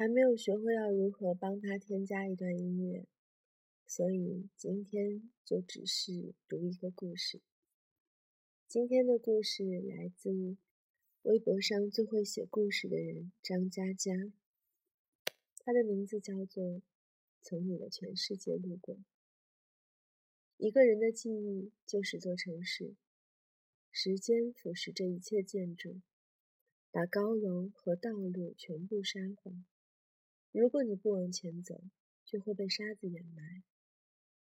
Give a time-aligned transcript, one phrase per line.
[0.00, 3.04] 还没有学会要如何帮他添加一段音乐，
[3.86, 7.42] 所以今天就只是读一个故事。
[8.66, 10.56] 今天的故事来自
[11.24, 14.32] 微博上最会写故事的人张佳佳，
[15.58, 16.64] 他的名字叫做
[17.42, 18.94] 《从你的全世界路过》。
[20.56, 22.94] 一个人的记忆就是座城市，
[23.92, 26.00] 时间腐蚀这一切建筑，
[26.90, 29.52] 把高楼和道路全部沙化。
[30.52, 31.80] 如果你不往前走，
[32.24, 33.62] 就会被沙子掩埋，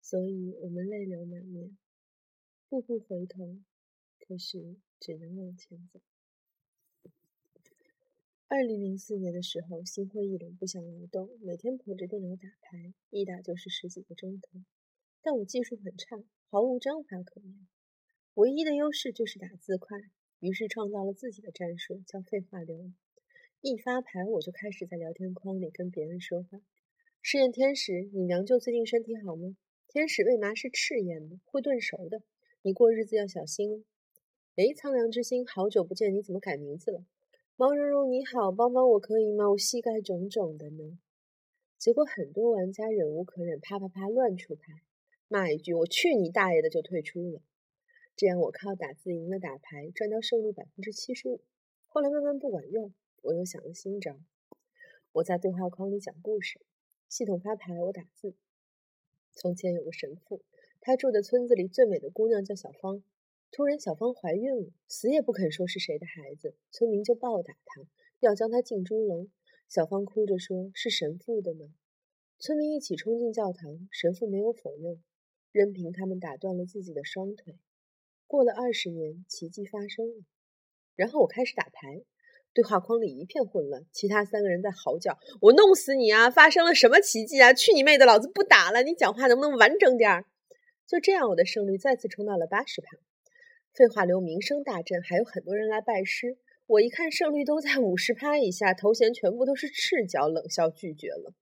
[0.00, 1.76] 所以我们泪流满面，
[2.68, 3.58] 步步回头，
[4.20, 6.00] 可是只能往前走。
[8.48, 14.62] 二零零四年的时候，心灰意冷，不想劳动，每天捧着电脑打牌，一打就是十几个钟头。
[15.22, 17.66] 但我技术很差，毫无章法可言，
[18.34, 19.98] 唯一的优势就是打字快，
[20.38, 22.92] 于是创造了自己的战术，叫废话流。
[23.68, 26.60] 一发牌，我就开始在聊天框里跟别人说话。
[27.20, 29.56] 试验天使，你娘舅最近身体好吗？
[29.88, 32.22] 天使为嘛是赤焰的，会炖熟的。
[32.62, 33.84] 你过日子要小心。
[34.54, 37.04] 哎，苍凉之心，好久不见，你怎么改名字了？
[37.56, 39.50] 毛茸茸你好，帮帮我可以吗？
[39.50, 41.00] 我膝盖肿肿的呢。
[41.76, 44.74] 结果很多玩家忍无可忍，啪啪啪乱出牌，
[45.26, 47.42] 骂一句我去你大爷的就退出了。
[48.14, 51.40] 这样我靠打字赢了打牌，赚到胜率百分之七十五。
[51.88, 52.94] 后来慢慢不管用。
[53.26, 54.20] 我又想了新招，
[55.10, 56.60] 我在对话框里讲故事，
[57.08, 58.36] 系统发牌，我打字。
[59.32, 60.44] 从前有个神父，
[60.80, 63.02] 他住的村子里最美的姑娘叫小芳。
[63.50, 67.82] 突然小芳怀孕了，死也不肯说是谁的孩子，村民就暴打她，
[68.20, 69.28] 要将她进猪笼。
[69.68, 71.74] 小芳哭着说：“是神父的呢。”
[72.38, 75.02] 村民一起冲进教堂，神父没有否认，
[75.50, 77.58] 任凭他们打断了自己的双腿。
[78.28, 80.24] 过了二十年，奇迹发生了，
[80.94, 82.04] 然后我开始打牌。
[82.56, 86.30] 对话框里一片混乱，其他三个人在嚎叫：“我弄死你啊！
[86.30, 87.52] 发生了什么奇迹啊？
[87.52, 88.06] 去你妹的！
[88.06, 88.82] 老子不打了！
[88.82, 90.24] 你讲话能不能完整点儿？”
[90.88, 92.96] 就这样，我的胜率再次冲到了八十趴。
[93.74, 96.38] 废话流名声大振，还有很多人来拜师。
[96.66, 101.34] 我一看胜率都在五十趴以下，头衔全部都是赤脚，冷笑拒绝了。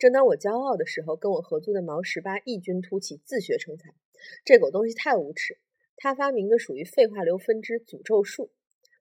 [0.00, 3.94] 正当我骄傲的时候，跟我合租的毛十八异军突起，自学成才。
[4.44, 5.58] 这狗东西太无耻，
[5.94, 8.50] 他发明的属于废话流分支诅咒术，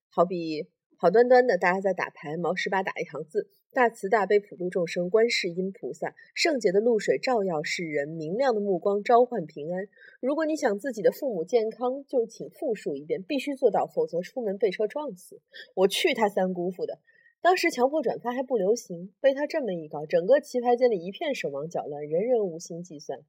[0.09, 0.70] 好比。
[1.02, 9.88] 好端端的，大家在打牌，毛十八打一行字：“大慈大悲普度众生，观世音菩萨，圣洁的露水照耀世人，明亮的目光召唤平安。”
[10.20, 15.40] 如果你想自己的父母健康，就请复述一遍，必须做到，否则出门被车撞死。
[15.74, 17.00] 我去他三姑父的！
[17.42, 23.20] 当时强迫转发还不流行，被他这么一搞，整个棋牌间里一片手忙脚乱，人人无心计算。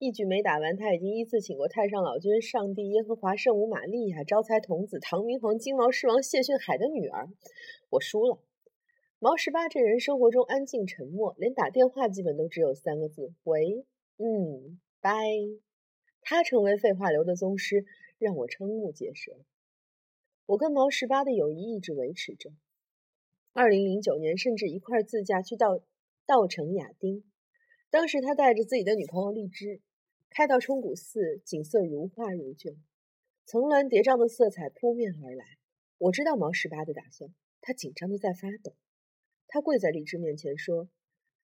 [0.00, 7.28] 一局没打完，他已经依次请过太上老君、上帝、耶和华、圣母玛利亚、招财童子、唐明皇、金毛狮王谢逊海的女儿。
[7.90, 8.42] 我输了。
[9.18, 13.84] 毛十八这人生活中安静沉默，连打电话基本都只有三个字：喂，
[14.16, 15.12] 嗯，拜。
[16.22, 17.84] 他成为废话流的宗师，
[18.16, 19.36] 让我瞠目结舌。
[20.46, 22.52] 我跟毛十八的友谊一直维持着。
[23.52, 25.82] 二零零九年，甚至一块自驾去到
[26.24, 27.22] 稻城亚丁。
[27.90, 29.82] 当时他带着自己的女朋友荔枝。
[30.30, 32.76] 开到冲古寺，景色如画如卷，
[33.44, 35.58] 层峦叠嶂的色彩扑面而来。
[35.98, 38.76] 我知道毛十八的打算，他紧张的在发抖。
[39.48, 40.88] 他跪在荔枝面前说：“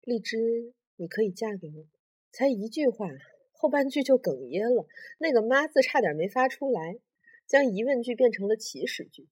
[0.03, 1.85] 荔枝，你可以嫁给我。”
[2.31, 3.09] 才一句话，
[3.51, 4.87] 后半句就哽咽了，
[5.19, 6.97] 那个“妈”字差点没发出来，
[7.45, 9.27] 将疑问句变成了祈使句。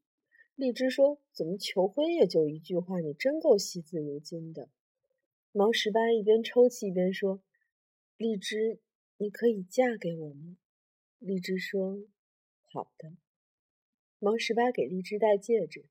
[0.55, 2.99] 荔枝说：“怎么求婚也就一句话？
[2.99, 4.67] 你真够惜字如金的。”
[5.53, 7.41] 毛十八一边抽泣一边说
[8.17, 8.81] ：“荔枝。”
[9.21, 10.55] 你可以嫁给我吗？
[11.19, 12.07] 荔枝说
[12.71, 13.17] ：“好的。”
[14.17, 15.87] 毛十八给荔枝戴戒指，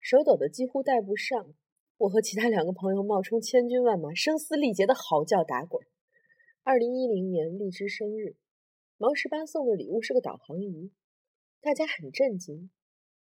[0.00, 1.54] 手抖得几乎戴不上。
[1.98, 5.86] 我和其他两个朋友冒充千军万马，声嘶力竭的嚎叫打滚。
[6.62, 8.34] 二零一零年荔枝生日，
[8.96, 10.90] 毛十八送的礼物是个导航仪，
[11.60, 12.70] 大家很震惊，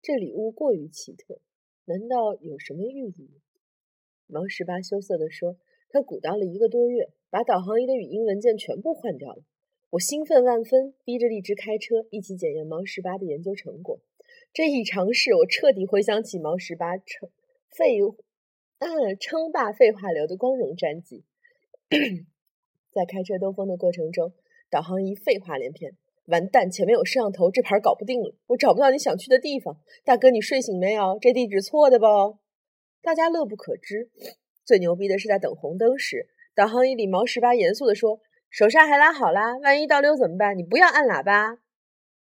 [0.02, 1.42] 这礼物过于奇特，
[1.84, 3.42] 难道有什么寓意？
[4.28, 5.58] 毛十八羞涩地说
[5.92, 9.42] ：“他鼓捣了一个多月。”把导航仪的语音文件全部换掉了，
[9.92, 14.02] 我兴奋万分，逼着荔枝开车一起检验毛十八的研究成果。
[14.52, 17.30] 这一尝试，我彻底回想起毛十八称
[17.70, 18.00] 废
[18.80, 18.88] 啊
[19.18, 21.24] 称霸废话流的光荣战绩。
[22.92, 24.34] 在开车兜风的过程中，
[24.70, 25.94] 导航仪废话连篇
[26.28, 29.78] ：“完蛋，前面有摄像头，这盘搞不定了，我找不到你想去的地方。
[30.04, 31.18] 大哥，你睡醒没有？
[31.22, 32.06] 这地址错的不？”
[33.02, 34.10] 大家乐不可支。
[34.66, 36.28] 最牛逼的是在等红灯时。
[36.54, 38.20] 导航仪里，毛十八严肃地说
[38.52, 40.58] ：“手刹还拉好啦，万一倒溜怎么办？
[40.58, 41.60] 你不要按喇叭，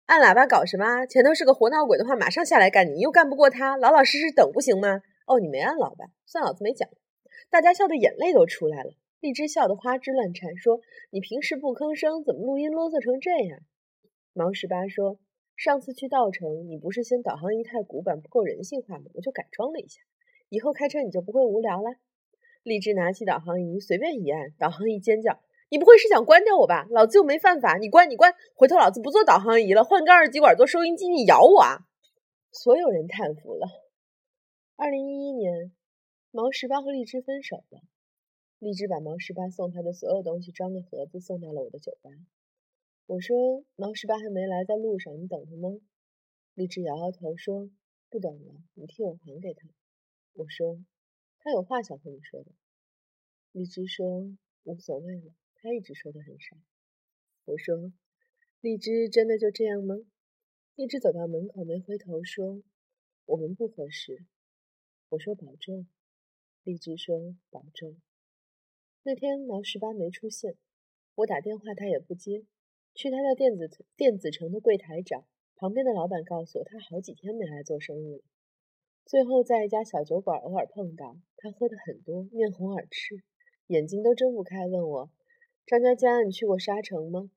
[0.06, 1.06] 按喇叭搞什么？
[1.08, 5.02] 前头是个活闹鬼的话，马上下来干你，又干不过他，老老实实等不行吗？
[5.26, 6.88] 哦，你没按喇叭，算老子没讲。
[7.50, 8.92] 大家笑得眼泪都出来了。
[9.20, 10.80] 荔枝笑得花枝乱颤，说
[11.10, 13.60] ：“你平时不吭声，怎么录音啰嗦成这样？”
[14.34, 15.18] 毛十八说
[15.58, 19.06] ：“上次去稻城，你不是嫌导航仪太古板，不够人性化吗？
[19.16, 20.02] 我就改装了一下，
[20.50, 21.96] 以后开车你就不会无聊了。”
[22.64, 25.40] 荔枝拿起导航仪，随便一按，导航仪尖叫
[25.72, 26.88] ：“你不会是想关掉我吧？
[26.92, 28.34] 老子又没犯法，你关你关！
[28.56, 31.88] 回头老子不做导航仪了，换个二极管做收音机，你咬我啊！”
[32.52, 33.68] 所有人叹服了。
[34.76, 35.72] 二零一一年，
[36.32, 37.82] 毛十八和荔枝分手了。
[38.60, 42.12] 荔枝把毛十八送他的所有东西装个盒子送到了我的酒吧。
[43.06, 45.80] 我说：“毛十八还没来，在路上，你等他吗？”
[46.56, 47.70] 荔枝摇摇头说
[48.12, 49.70] ：“不等了，你替我还给他。”
[50.36, 50.78] 我说
[51.40, 52.52] ：“他有话想和你说的。”
[53.52, 56.56] 荔枝说：“无所谓了，他一直说的很少。”
[57.46, 57.92] 我说
[58.62, 59.96] ：“荔枝真的就这样吗？”
[60.76, 62.62] 荔枝走到门口没回头说
[63.26, 64.24] ：“我们不合适。”
[65.10, 65.88] 我说：“保重。”
[66.64, 68.00] 荔枝说：“保重。”
[69.04, 70.56] 那天毛十八没出现，
[71.16, 72.46] 我打电话他也不接。
[72.94, 75.26] 去他的电子电子城的柜台找，
[75.56, 78.24] 旁边的老板告诉我，他好几天没来做生意了。
[79.10, 83.24] 最后在一家小酒馆偶尔碰到他，喝的很多，面红耳赤，
[83.66, 85.12] 眼睛都睁不开，问我
[85.66, 87.32] ：“张佳佳，你去过沙城吗？”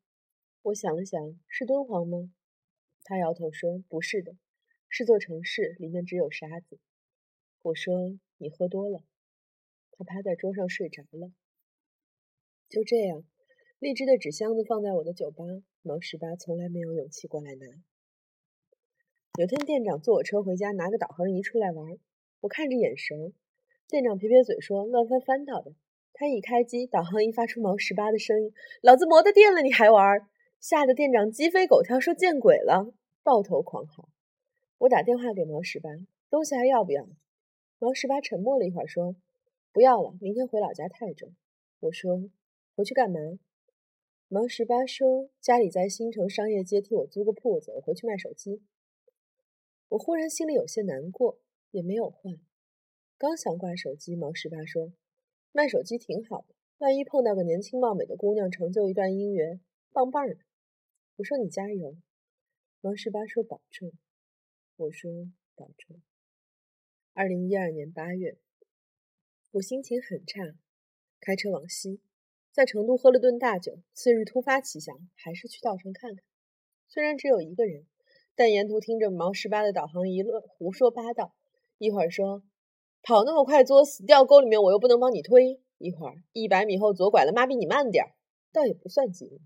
[0.65, 2.31] 我想了想，是敦煌吗？
[3.05, 4.37] 他摇头说：“不是的，
[4.91, 6.79] 是座城市，里面只有沙子。”
[7.63, 9.03] 我说：“你喝多了。”
[9.93, 11.33] 他趴在桌上睡着了。
[12.69, 13.25] 就这样，
[13.79, 15.43] 荔枝的纸箱子放在我的酒吧，
[15.81, 17.67] 毛十八从来没有勇气过来拿。
[19.39, 21.97] 有天店长坐我车回家，拿个导航仪出来玩，
[22.43, 23.33] 我看着眼熟。
[23.89, 25.73] 店长撇撇嘴说：“乱翻翻到的。”
[26.13, 28.53] 他一开机，导航仪发出毛十八的声音
[28.83, 30.29] ：“老子磨的电了，你还玩？”
[30.61, 32.93] 吓得店长鸡飞狗跳，说：“见鬼了！”
[33.25, 34.11] 抱头狂嚎。
[34.77, 35.89] 我打电话给毛十八
[36.29, 37.09] ：“东西还要不要？”
[37.81, 39.17] 毛十八沉默了一会儿，说
[39.73, 41.29] ：“不要了，明天回老家泰州。”
[41.81, 42.29] 我说。
[42.77, 43.19] 回去干嘛？
[44.29, 48.61] 毛十八说：“家里在新城商业街替我租个铺子，我回去卖手机。”
[49.93, 51.39] 我忽然心里有些难过，
[51.71, 52.31] 也没有话。
[53.19, 54.95] 刚想挂手机，毛十八说
[55.53, 59.61] ：“卖手机挺好的，万一碰到个年轻貌美的姑娘，成就一段姻缘，
[59.93, 60.39] 棒棒的。”
[61.17, 61.95] 我说：“你加油。”
[62.81, 63.93] 毛十八说：“保重。”
[64.77, 65.11] 我说
[65.55, 66.01] ：“保重。”
[67.13, 68.39] 二零一二年八月，
[69.51, 70.57] 我心情很差，
[71.21, 72.01] 开车往西。
[72.51, 76.25] 在成都喝了顿大酒，次日突发奇想，还是去稻城看看。
[76.89, 77.87] 虽然只有一个人，
[78.35, 81.33] 但沿途听着毛十八的导航仪乱胡说八道。
[81.79, 82.43] 一会儿说
[83.03, 88.11] 跑那么快作死，掉沟里面我又不能帮你推；一会儿一百米后左拐了，妈逼你慢点儿，
[88.53, 89.41] 倒也不算急。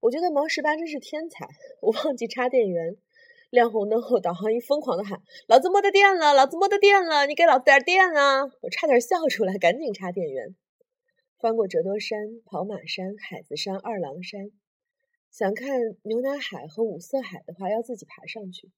[0.00, 1.48] 我觉得毛十八真是天才。
[1.80, 2.96] 我忘记插电源，
[3.50, 10.54] 亮红灯后，导航仪疯狂的喊：“老子没得电了，老子没得电了，你给老子点电啊！”我差点笑出来，赶紧插电源。
[11.40, 14.52] 翻过折多山、跑马山、海子山、二郎山，
[15.30, 18.70] 想看牛奶海和五色海的话，要自己爬上去。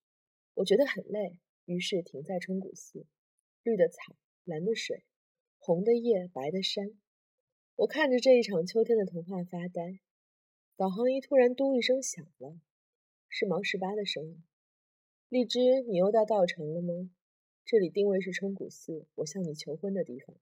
[0.54, 3.06] 我觉得很累，于是停在冲古寺。
[3.62, 5.04] 绿的草，蓝的水，
[5.58, 6.98] 红的叶，白的山。
[7.76, 10.00] 我看着这一场秋天的童话发呆。
[10.76, 12.58] 导航仪突然“嘟”一声响了，
[13.28, 14.42] 是毛十八的声音。
[15.28, 17.10] 荔枝，你又到稻城了吗？
[17.64, 20.36] 这里定位是冲古寺，我向你求婚的地方。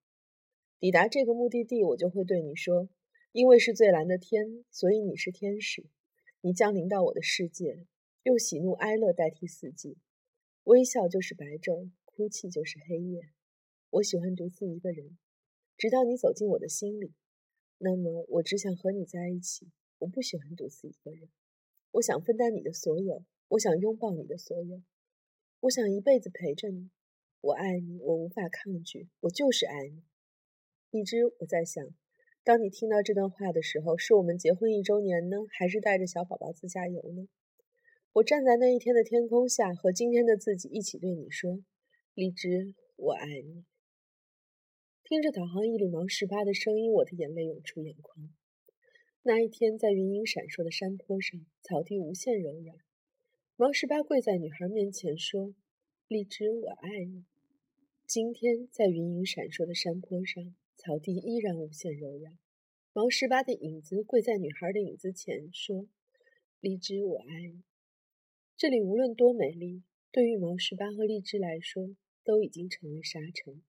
[0.80, 2.88] 抵达这个目的地，我就会对你说
[3.32, 5.84] ：“因为是最蓝的天，所以你是天使。
[6.40, 7.84] 你降临到我的世界，
[8.22, 9.98] 用喜怒哀乐代替四季。
[10.64, 13.30] 微笑就是白昼，哭泣就是黑夜。
[13.90, 15.18] 我喜欢独自一个人，
[15.76, 17.12] 直到你走进我的心里。
[17.78, 19.70] 那么，我只想和你在一起。
[19.98, 21.28] 我不喜欢独自一个人。
[21.90, 24.82] 我想分担你的所有，我想拥抱你的所有，
[25.60, 26.90] 我想一辈子陪着你。
[27.40, 30.04] 我爱你，我无法抗拒，我就是爱你。”
[30.90, 31.84] 荔枝，我在想，
[32.48, 37.28] 当你听到这段话的时候，是我们结婚一周年呢，还是带着小宝宝自驾游呢？
[38.14, 41.62] 我站在那一天的天空下，和今天的自己一起对你说
[42.16, 43.66] ：“荔枝，我爱你。”
[45.04, 48.30] 听着导航仪里毛十八的声音，我的眼泪涌出眼眶。
[49.24, 52.78] 那一天，在云影闪烁的山坡上，草地无限柔软。
[53.56, 55.54] 毛十八跪在女孩面前说
[56.08, 57.26] ：“荔枝，我爱你。”
[58.08, 60.56] 今天，在云影闪烁的山坡上。
[60.78, 62.38] 草地依然无限柔软。
[62.92, 65.88] 毛十八的影子跪在女孩的影子前，说
[66.60, 67.64] ：“荔枝，我爱你。”
[68.56, 69.82] 这里无论多美丽，
[70.12, 73.62] 对于毛十八和荔枝来说，都已经成为沙城。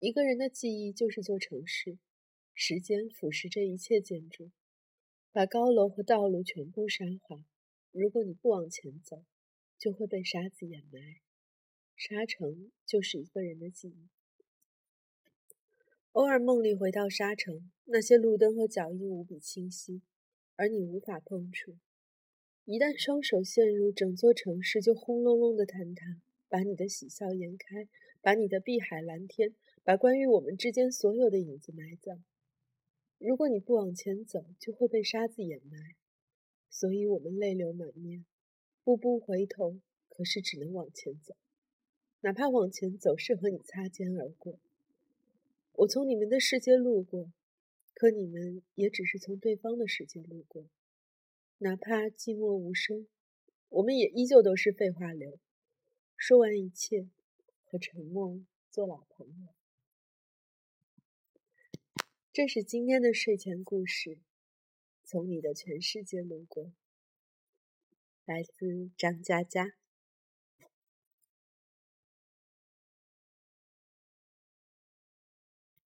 [0.00, 1.98] 一个人的记忆就是座城市，
[2.54, 4.50] 时间腐蚀这一切建筑，
[5.30, 7.44] 把高楼和道路全部沙化。
[7.92, 9.24] 如果你不往前走，
[9.78, 11.20] 就会被沙子掩埋。
[11.96, 14.08] 沙城就是一个人的记忆。
[16.18, 20.02] 偶尔梦里回到沙城，那些路灯和脚印无比清晰，
[20.56, 21.76] 而你无法碰触。
[22.64, 27.86] 一旦双手陷入，整座城市就轰隆隆的坍塌，把你的喜笑颜开，
[28.20, 32.24] 把你的碧海蓝天，把关于我们之间所有的影子埋葬。
[33.18, 35.94] 如果你不往前走，就会被沙子掩埋。
[36.68, 38.24] 所以我们泪流满面，
[38.82, 41.36] 步步回头，可是只能往前走，
[42.22, 44.58] 哪怕往前走是和你擦肩而过。
[45.78, 47.32] 我从你们的世界路过，
[47.94, 50.68] 可你们也只是从对方的世界路过。
[51.58, 53.06] 哪怕寂寞无声，
[53.68, 55.38] 我们也依旧都是废话流。
[56.16, 57.08] 说完一切，
[57.62, 59.54] 和沉默做老朋友。
[62.32, 64.18] 这是今天的睡前故事，
[65.04, 66.72] 从你的全世界路过，
[68.24, 69.77] 来自张嘉佳。